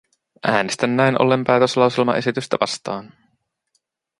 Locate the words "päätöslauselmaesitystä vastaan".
1.43-3.13